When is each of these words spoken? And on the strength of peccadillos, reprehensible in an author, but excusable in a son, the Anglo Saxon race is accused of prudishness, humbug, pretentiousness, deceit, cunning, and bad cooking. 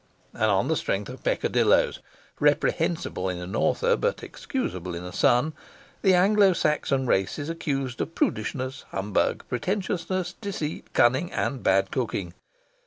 And 0.33 0.45
on 0.45 0.67
the 0.67 0.75
strength 0.75 1.09
of 1.09 1.23
peccadillos, 1.23 1.99
reprehensible 2.39 3.29
in 3.29 3.37
an 3.37 3.55
author, 3.55 3.95
but 3.95 4.23
excusable 4.23 4.95
in 4.95 5.03
a 5.03 5.13
son, 5.13 5.53
the 6.01 6.15
Anglo 6.15 6.53
Saxon 6.53 7.05
race 7.05 7.37
is 7.37 7.51
accused 7.51 8.01
of 8.01 8.15
prudishness, 8.15 8.81
humbug, 8.89 9.43
pretentiousness, 9.47 10.33
deceit, 10.41 10.91
cunning, 10.93 11.31
and 11.31 11.61
bad 11.61 11.91
cooking. 11.91 12.33